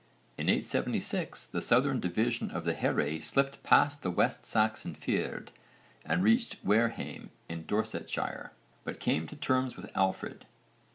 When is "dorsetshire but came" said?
7.67-9.27